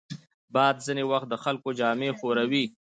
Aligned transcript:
باد 0.53 0.75
ځینې 0.85 1.03
وخت 1.11 1.27
د 1.29 1.35
خلکو 1.43 1.69
جامې 1.79 2.09
ښوروي 2.19 2.65